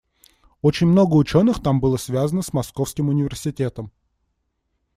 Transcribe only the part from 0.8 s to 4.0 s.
много ученых там было связано с Московским университетом.